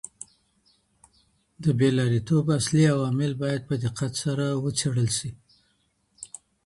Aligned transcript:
د 1.63 1.65
بېلارېتوب 1.79 2.45
اصلي 2.59 2.83
عوامل 2.93 3.31
بايد 3.41 3.61
په 3.69 3.75
دقت 3.83 4.13
وڅېړل 4.63 5.09
سي. 5.17 5.29